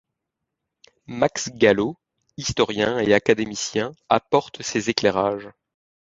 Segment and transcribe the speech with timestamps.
[1.05, 1.95] Max Gallo,
[2.35, 5.51] historien et académicien, apporte ses éclairages.